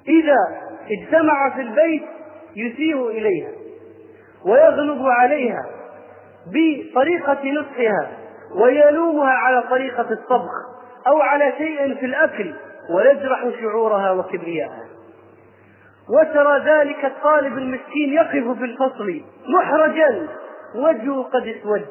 [0.09, 0.37] إذا
[0.91, 2.03] اجتمع في البيت
[2.57, 3.51] يسيء إليها
[4.47, 5.67] ويغلب عليها
[6.47, 8.09] بطريقة نصحها
[8.55, 10.53] ويلومها على طريقة الطبخ
[11.07, 12.55] أو على شيء في الأكل
[12.91, 14.85] ويجرح شعورها وكبرياءها.
[16.11, 20.29] وترى ذلك الطالب المسكين يقف في الفصل محرجا.
[20.75, 21.87] وجهه قد اسود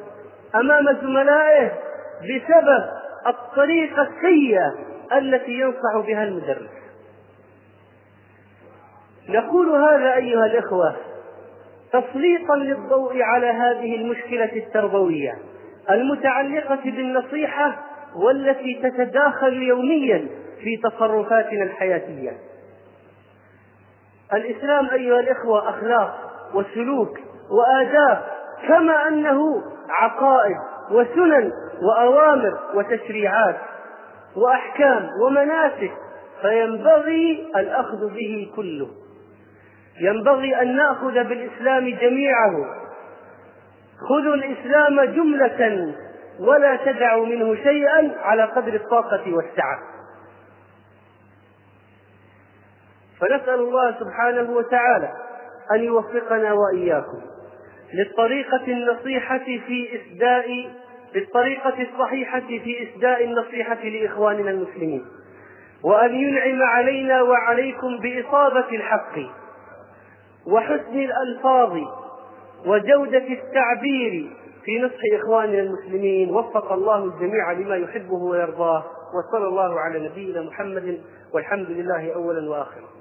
[0.54, 1.72] أمام زملائه
[2.20, 2.84] بسبب
[3.26, 4.74] الطريقة السيئة
[5.12, 6.70] التي ينصح بها المدرس.
[9.28, 10.96] نقول هذا أيها الإخوة
[11.92, 15.38] تسليطا للضوء على هذه المشكلة التربوية
[15.90, 17.76] المتعلقة بالنصيحة
[18.16, 20.28] والتي تتداخل يوميا
[20.62, 22.32] في تصرفاتنا الحياتية.
[24.32, 26.18] الإسلام أيها الإخوة أخلاق
[26.54, 27.18] وسلوك
[27.50, 28.22] وآداب
[28.68, 30.56] كما أنه عقائد
[30.90, 33.56] وسنن وأوامر وتشريعات.
[34.36, 35.92] وأحكام ومناسك
[36.42, 38.88] فينبغي الأخذ به كله.
[40.00, 42.54] ينبغي أن نأخذ بالإسلام جميعه.
[44.08, 45.94] خذوا الإسلام جملة
[46.40, 49.78] ولا تدعوا منه شيئا على قدر الطاقة والسعة.
[53.20, 55.12] فنسأل الله سبحانه وتعالى
[55.74, 57.20] أن يوفقنا وإياكم
[57.94, 60.70] للطريقة النصيحة في إسداء
[61.14, 65.04] للطريقة الصحيحة في إسداء النصيحة لإخواننا المسلمين
[65.84, 69.18] وأن ينعم علينا وعليكم بإصابة الحق
[70.46, 71.78] وحسن الألفاظ
[72.66, 74.30] وجودة التعبير
[74.64, 76.30] في نصح إخواننا المسلمين.
[76.30, 81.00] وفق الله الجميع لما يحبه ويرضاه وصلى الله على نبينا محمد
[81.34, 82.97] والحمد لله أولا وآخرا.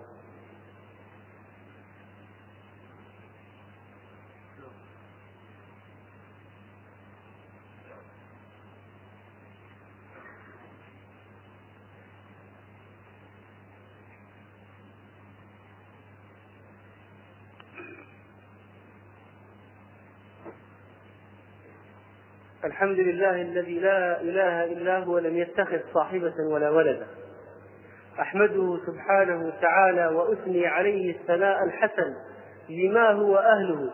[22.67, 27.07] الحمد لله الذي لا إله إلا هو لم يتخذ صاحبة ولا ولدا
[28.19, 32.13] أحمده سبحانه وتعالى وأثني عليه الثناء الحسن
[32.69, 33.89] لما هو أهله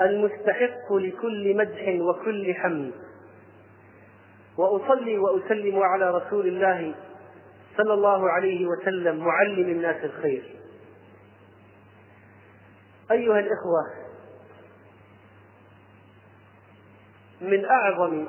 [0.00, 2.92] المستحق لكل مدح وكل حمد.
[4.58, 6.94] وأصلي وأسلم على رسول الله
[7.76, 10.42] صلى الله عليه وسلم معلم الناس الخير.
[13.10, 14.07] أيها الإخوة
[17.40, 18.26] من أعظم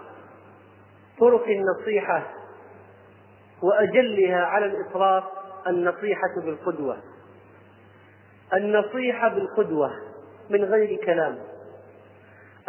[1.19, 2.23] طرق النصيحة
[3.61, 5.33] وأجلها على الإطلاق
[5.67, 6.97] النصيحة بالقدوة.
[8.53, 9.91] النصيحة بالقدوة
[10.49, 11.37] من غير كلام.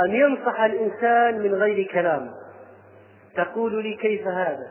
[0.01, 2.31] أن ينصح الإنسان من غير كلام.
[3.37, 4.71] تقول لي كيف هذا؟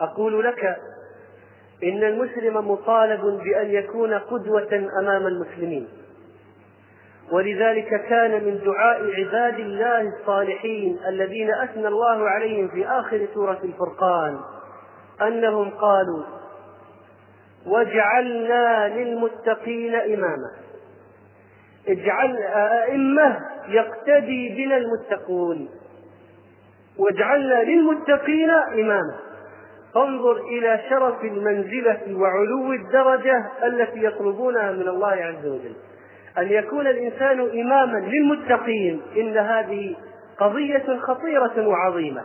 [0.00, 0.76] أقول لك
[1.82, 5.88] إن المسلم مطالب بأن يكون قدوة أمام المسلمين.
[7.32, 14.38] ولذلك كان من دعاء عباد الله الصالحين الذين أثنى الله عليهم في آخر سورة الفرقان
[15.22, 16.24] أنهم قالوا
[17.66, 20.50] واجعلنا للمتقين إماما.
[21.88, 22.36] اجعل
[22.82, 25.68] أئمة يقتدي بنا المتقون.
[26.98, 29.14] واجعلنا للمتقين إماما.
[29.94, 35.74] فانظر إلى شرف المنزلة وعلو الدرجة التي يطلبونها من الله عز وجل.
[36.38, 39.96] أن يكون الإنسان إماما للمتقين إن هذه
[40.38, 42.22] قضية خطيرة وعظيمة.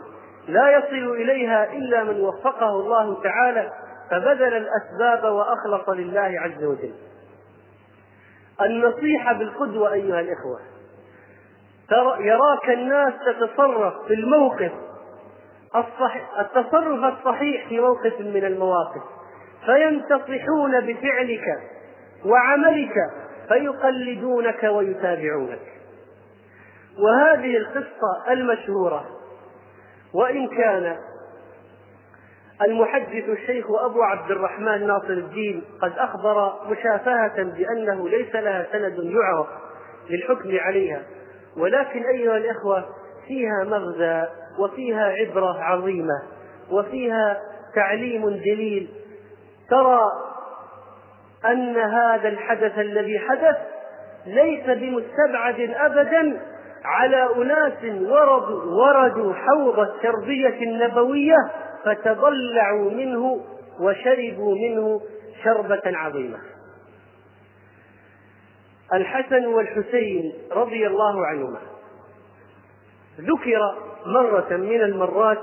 [0.48, 3.70] لا يصل إليها إلا من وفقه الله تعالى
[4.10, 6.94] فبذل الأسباب وأخلص لله عز وجل.
[8.60, 10.60] النصيحة بالقدوة أيها الإخوة.
[12.20, 14.72] يراك الناس تتصرف في الموقف
[15.76, 19.02] الصحيح التصرف الصحيح في موقف من المواقف.
[19.66, 21.44] فينتصحون بفعلك
[22.24, 22.94] وعملك
[23.50, 25.60] فيقلدونك ويتابعونك.
[26.98, 29.06] وهذه القصة المشهورة
[30.14, 30.96] وإن كان
[32.62, 39.46] المحدث الشيخ أبو عبد الرحمن ناصر الدين قد أخبر مشافهة بأنه ليس لها سند يعرف
[40.10, 41.02] للحكم عليها.
[41.56, 42.88] ولكن أيها الإخوة
[43.26, 44.28] فيها مغزى
[44.58, 46.22] وفيها عبرة عظيمة
[46.70, 47.40] وفيها
[47.74, 48.88] تعليم جليل.
[49.70, 50.00] ترى
[51.44, 53.56] أن هذا الحدث الذي حدث
[54.26, 56.40] ليس بمستبعد أبدا
[56.84, 61.36] على أناس وردوا, وردوا حوض التربية النبوية
[61.84, 63.44] فتضلعوا منه
[63.80, 65.00] وشربوا منه
[65.44, 66.38] شربة عظيمة.
[68.92, 71.58] الحسن والحسين رضي الله عنهما
[73.20, 73.74] ذكر
[74.06, 75.38] مرة من المرات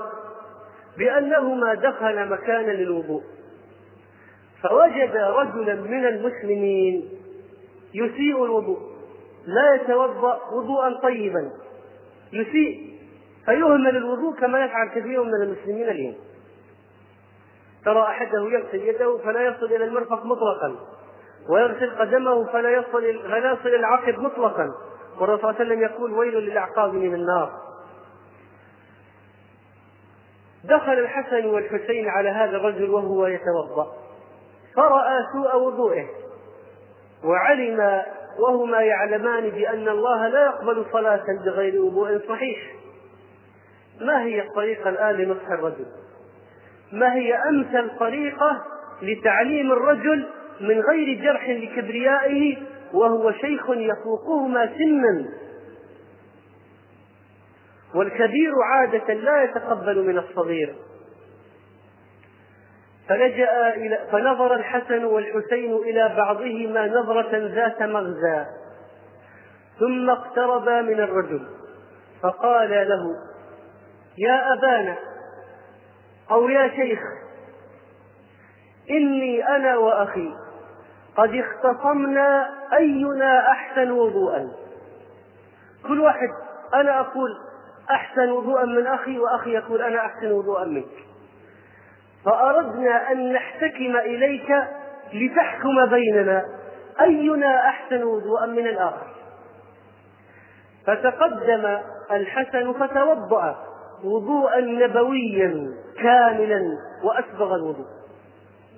[0.98, 3.22] بأنهما دخل مكانا للوضوء.
[4.62, 7.08] فوجد رجلا من المسلمين
[7.94, 8.78] يسيء الوضوء
[9.46, 11.50] لا يتوضأ وضوءا طيبا
[12.32, 12.98] يسيء
[13.44, 16.14] فيهمل الوضوء كما يفعل كثير من المسلمين اليوم.
[17.84, 20.76] ترى أحده يغسل يده فلا يصل إلى المرفق مطلقا
[21.48, 24.70] ويغسل قدمه فلا يصل فلا يصل العقب مطلقا.
[25.20, 27.52] والرسول صلى الله عليه وسلم يقول ويل للأعقاب من النار.
[30.64, 34.07] دخل الحسن والحسين على هذا الرجل وهو يتوضأ.
[34.76, 36.06] فرأى سوء وضوئه
[37.24, 38.02] وعلم
[38.38, 42.58] وهما يعلمان بأن الله لا يقبل صلاة بغير وضوء صحيح.
[44.00, 45.86] ما هي الطريقة الآن لنصح الرجل؟
[46.92, 48.64] ما هي أمثل طريقة
[49.02, 50.28] لتعليم الرجل
[50.60, 52.56] من غير جرح لكبريائه
[52.92, 55.28] وهو شيخ يفوقهما سنا؟
[57.94, 60.74] والكبير عادة لا يتقبل من الصغير.
[63.08, 68.46] فلجأ إلى فنظر الحسن والحسين إلى بعضهما نظرة ذات مغزى.
[69.78, 71.48] ثم اقتربا من الرجل.
[72.22, 73.16] فقال له
[74.18, 74.96] يا أبانا
[76.30, 77.00] أو يا شيخ
[78.90, 80.34] إني أنا وأخي
[81.16, 84.48] قد اختصمنا أينا أحسن وضوءا.
[85.88, 86.28] كل واحد
[86.74, 87.30] أنا أقول
[87.90, 91.08] أحسن وضوءا من أخي وأخي يقول أنا أحسن وضوءا منك.
[92.24, 94.56] فأردنا أن نحتكم إليك
[95.12, 96.44] لتحكم بيننا
[97.00, 99.06] أينا أحسن وضوءا من الآخر؟
[100.86, 101.78] فتقدم
[102.10, 103.56] الحسن فتوضأ
[104.04, 106.62] وضوءا نبويا كاملا
[107.04, 107.86] وأسبغ الوضوء.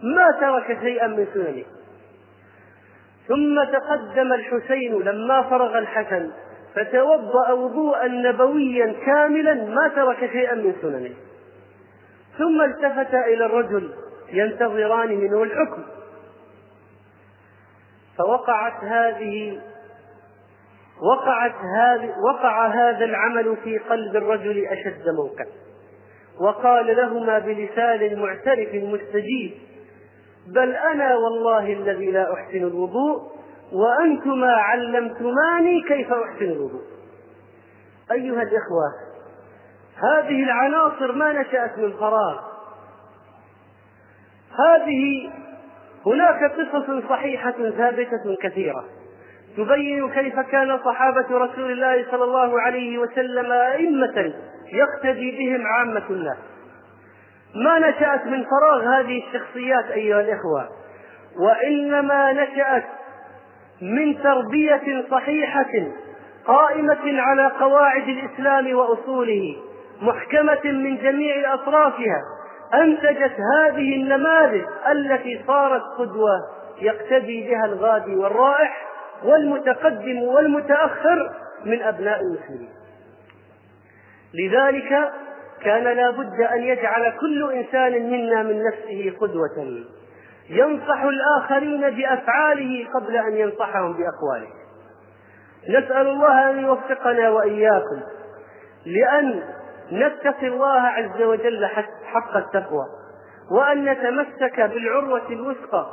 [0.03, 1.65] ما ترك شيئا من سننه.
[3.29, 6.31] ثم تقدم الحسين لما فرغ الحسن
[6.75, 11.15] فتوضأ وضوءا نبويا كاملا ما ترك شيئا من سننه.
[12.39, 13.91] ثم التفت إلى الرجل
[14.33, 15.83] ينتظران منه الحكم.
[18.19, 19.61] فوقعت هذه
[21.03, 25.45] وقعت هذه وقع هذا العمل في قلب الرجل أشد موقع.
[26.41, 29.53] وقال لهما بلسان معترف مستجيب
[30.47, 33.31] بل أنا والله الذي لا أحسن الوضوء
[33.73, 36.83] وأنتما علمتماني كيف أحسن الوضوء.
[38.13, 39.10] أيها الإخوة
[40.03, 42.41] هذه العناصر ما نشأت من فراغ
[44.59, 45.31] هذه
[46.07, 48.85] هناك قصص صحيحة ثابتة كثيرة.
[49.57, 54.35] تبين كيف كان صحابة رسول الله صلى الله عليه وسلم أئمة
[54.73, 56.37] يقتدي بهم عامة الناس.
[57.55, 60.69] ما نشأت من فراغ هذه الشخصيات أيها الإخوة
[61.41, 62.85] وإنما نشأت
[63.83, 65.73] من تربية صحيحة
[66.47, 69.57] قائمة على قواعد الإسلام وأصوله.
[70.03, 72.23] محكمة من جميع أطرافها
[72.75, 76.33] أنتجت هذه النماذج التي صارت قدوة
[76.81, 78.87] يقتدي بها الغادي والرائح
[79.25, 81.31] والمتقدم والمتأخر
[81.65, 82.71] من أبناء المسلمين.
[84.35, 85.13] لذلك
[85.63, 89.85] كان لا بد أن يجعل كل إنسان منا من نفسه قدوة.
[90.51, 94.51] ينصح الآخرين بأفعاله قبل أن ينصحهم بأقواله.
[95.69, 98.01] نسأل الله أن يوفقنا وإياكم
[98.87, 99.43] لأن
[99.93, 101.67] نتقي الله عز وجل
[102.05, 102.87] حق التقوى
[103.51, 105.87] وأن نتمسك بالعروة الوثقى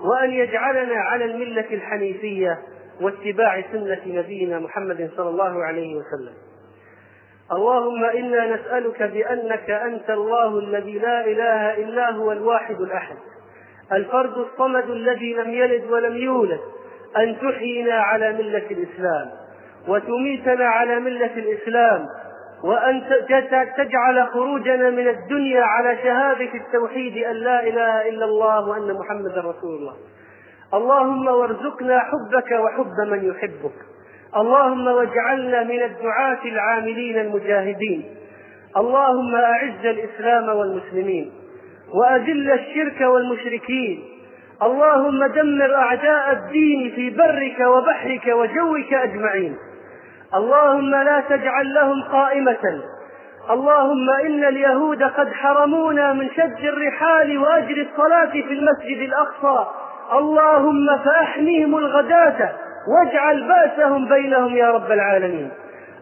[0.00, 2.58] وأن يجعلنا على الملة الحنيفية
[3.00, 6.32] واتباع سنة نبينا محمد صلى الله عليه وسلم.
[7.52, 13.16] اللهم إنا نسألك بأنك أنت الله الذي لا إله إلا هو الواحد الأحد
[13.92, 16.60] الفرد الصمد الذي لم يلد ولم يولد
[17.16, 19.30] أن تحيينا على ملة الإسلام
[19.88, 22.06] وتميتنا على ملة الإسلام
[22.64, 23.02] وأن
[23.76, 29.78] تجعل خروجنا من الدنيا على شهادة التوحيد أن لا إله إلا الله وأن محمدا رسول
[29.78, 29.94] الله.
[30.74, 33.78] اللهم وارزقنا حبك وحب من يحبك.
[34.36, 38.14] اللهم واجعلنا من الدعاة العاملين المجاهدين.
[38.76, 41.32] اللهم أعز الإسلام والمسلمين.
[41.94, 44.04] وأذل الشرك والمشركين.
[44.62, 49.56] اللهم دمر أعداء الدين في برك وبحرك وجوك أجمعين.
[50.34, 52.80] اللهم لا تجعل لهم قائمة.
[53.50, 59.66] اللهم إن اليهود قد حرمونا من شد الرحال وأجر الصلاة في المسجد الأقصى.
[60.12, 62.52] اللهم فأحميهم الغداة
[62.88, 65.50] واجعل بأسهم بينهم يا رب العالمين.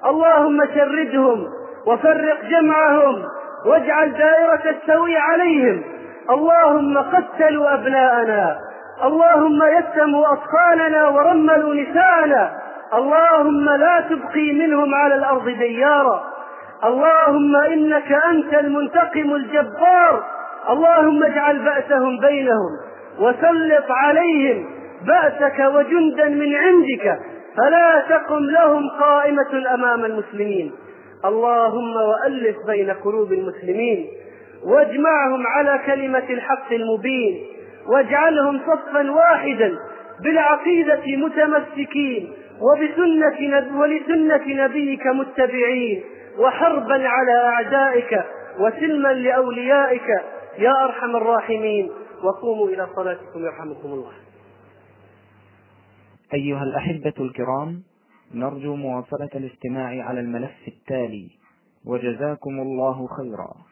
[0.06, 1.46] اللهم شردهم
[1.86, 3.24] وفرق جمعهم
[3.66, 5.82] واجعل دائرة السوي عليهم.
[6.30, 8.58] اللهم قتلوا أبناءنا.
[9.04, 12.59] اللهم يتموا أطفالنا ورملوا نساءنا.
[12.94, 16.24] اللهم لا تبقي منهم على الأرض ديارا.
[16.84, 20.24] اللهم إنك أنت المنتقم الجبار.
[20.70, 22.70] اللهم اجعل بأسهم بينهم
[23.18, 24.66] وسلط عليهم
[25.06, 27.18] بأسك وجندا من عندك.
[27.56, 30.72] فلا تقم لهم قائمة أمام المسلمين.
[31.24, 34.06] اللهم وألف بين قلوب المسلمين.
[34.66, 37.46] واجمعهم على كلمة الحق المبين.
[37.88, 39.72] واجعلهم صفا واحدا
[40.24, 42.32] بالعقيدة متمسكين.
[42.60, 46.02] وبسنة ولسنة نبيك متبعين
[46.38, 48.24] وحربا على أعدائك
[48.58, 50.08] وسلما لأوليائك.
[50.58, 51.90] يا أرحم الراحمين.
[52.24, 54.12] وقوموا إلى صلاتكم يرحمكم الله.
[56.34, 57.82] أيها الأحبة الكرام
[58.34, 61.30] نرجو مواصلة الاستماع على الملف التالي.
[61.86, 63.69] وجزاكم الله خيرا.